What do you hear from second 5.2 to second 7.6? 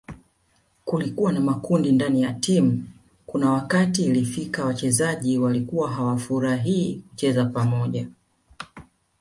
walikuwa hawafurahii kucheza